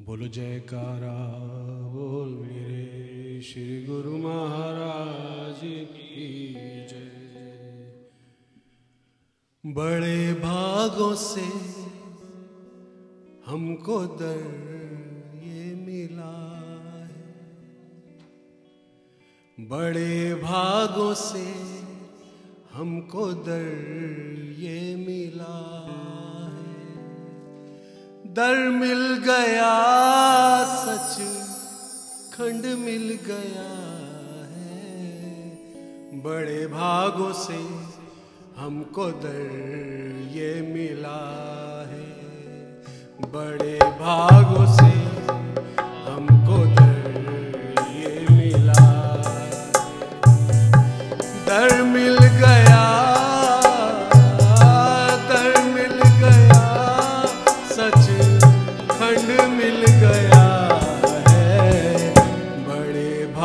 बोलो 0.00 0.26
जयकारा, 0.26 1.16
बोल 1.88 2.28
मेरे 2.28 3.40
श्री 3.40 3.84
गुरु 3.84 4.18
महाराज 4.18 5.60
की 5.64 6.54
जय। 6.90 8.10
बड़े 9.66 10.34
भागों 10.34 11.14
से 11.14 11.46
हमको 13.46 14.04
दर 14.04 14.44
ये 15.44 15.74
मिला 15.74 16.36
है। 17.06 17.58
बड़े 19.68 20.34
भागों 20.34 21.14
से 21.14 21.46
हमको 22.72 23.32
दर 23.32 23.68
ये 24.58 24.96
मिला 24.96 25.58
है। 25.88 26.17
दर 28.28 28.56
मिल 28.68 29.22
गया, 29.26 29.68
सच 30.64 31.14
खंड 32.34 32.66
मिल 32.78 33.18
गया 33.26 33.68
है। 34.48 36.20
बड़े 36.22 36.66
भागों 36.66 37.32
से 37.32 37.56
हमको 38.56 39.10
दर 39.10 39.40
ये 40.32 40.50
मिला 40.62 41.22
है। 41.88 42.08
बड़े 43.32 43.78
भागों 43.78 44.57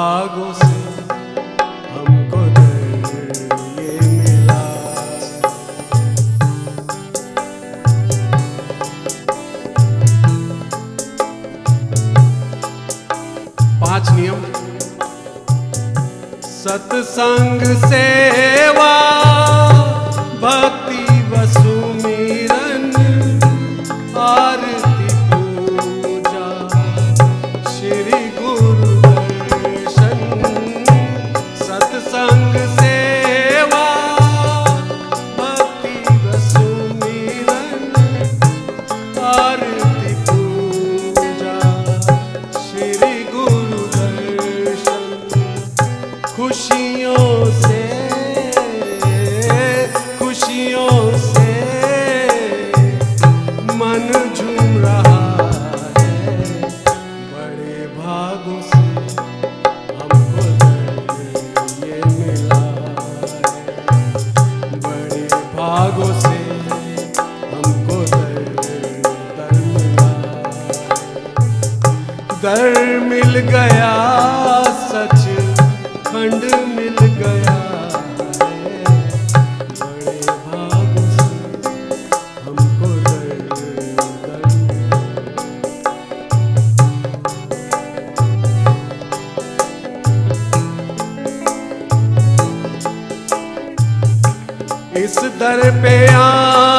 भागों 0.00 0.52
से 0.52 0.66
हमको 1.94 2.40
ये 3.80 3.98
मिला। 4.00 4.60
पाँच 13.80 14.10
नियम। 14.10 14.42
सत्संग 16.42 17.62
सेवा 17.84 19.09
भागों 65.60 66.12
से 66.20 66.36
हमको 67.50 67.96
दर 72.44 72.78
मिल 73.08 73.38
गया 73.50 73.90
दर 95.40 95.60
पे 95.82 95.94
आने 96.12 96.69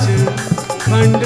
खंड 0.00 1.22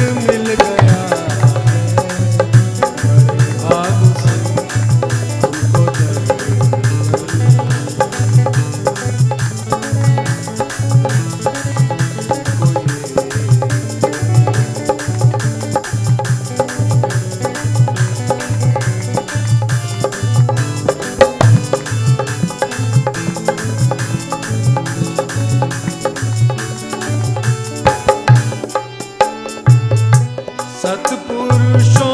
सतपुरुषों 30.82 32.09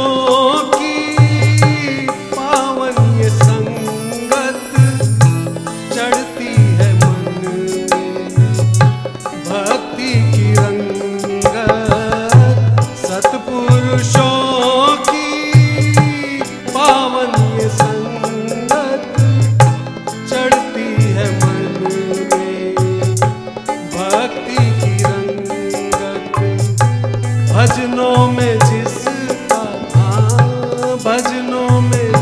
भजनों 31.06 31.80
में 31.80 32.12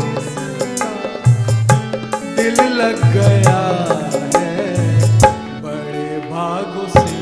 दिल 2.37 2.59
लग 2.79 2.99
गया 3.13 3.57
है 4.35 4.51
बड़े 5.63 6.05
भागों 6.29 6.87
से। 6.95 7.13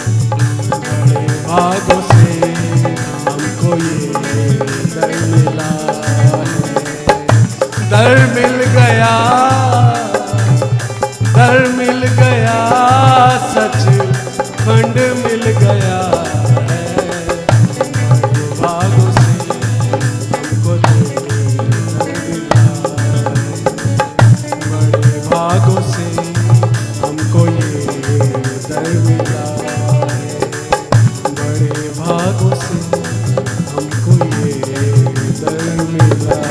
बड़े 0.00 1.26
भागों 1.46 2.00
से 2.10 2.50
हमको 3.28 3.76
ये 3.76 4.06
दर 4.94 5.14
मिला 5.32 5.70
है 6.08 6.30
दर 7.92 8.16
मिल 8.34 8.58
गया 8.78 9.12
रागों 32.22 32.54
से 32.54 32.74
हमको 33.70 34.12
ये 34.24 34.82
दर 35.40 35.82
मिला। 35.90 36.41